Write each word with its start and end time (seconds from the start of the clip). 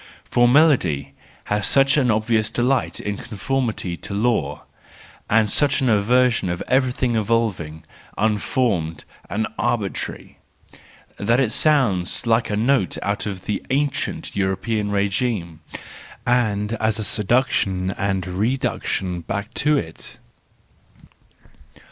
For 0.25 0.47
melody 0.47 1.13
has 1.43 1.67
such 1.67 1.95
an 1.95 2.09
obvious 2.09 2.49
delight 2.49 2.99
in 2.99 3.17
conformity 3.17 3.95
to 3.97 4.15
law, 4.15 4.63
and 5.29 5.47
such 5.47 5.79
an 5.79 5.89
aversion 5.89 6.49
to 6.49 6.67
everything 6.67 7.15
evolving, 7.15 7.83
unformed 8.17 9.05
and 9.29 9.45
arbitrary, 9.59 10.39
that 11.17 11.39
it 11.39 11.51
sounds 11.51 12.25
like 12.25 12.49
a 12.49 12.55
note 12.55 12.97
out 13.03 13.27
of 13.27 13.45
the 13.45 13.63
ancient 13.69 14.35
European 14.35 14.89
regime, 14.89 15.59
and 16.25 16.73
as 16.79 16.97
a 16.97 17.03
seduction 17.03 17.91
and 17.91 18.25
re 18.25 18.57
duction 18.57 19.23
back 19.27 19.53
to 19.53 19.77
it. 19.77 20.17